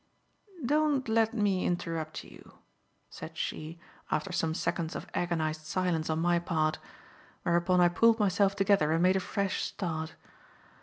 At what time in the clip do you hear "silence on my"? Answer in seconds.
5.67-6.39